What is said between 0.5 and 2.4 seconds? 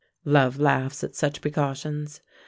laughs at such precautions.